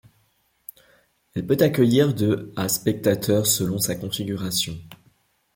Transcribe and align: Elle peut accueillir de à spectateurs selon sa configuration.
Elle 1.35 1.45
peut 1.45 1.57
accueillir 1.59 2.15
de 2.15 2.51
à 2.55 2.67
spectateurs 2.69 3.45
selon 3.45 3.77
sa 3.77 3.93
configuration. 3.95 4.75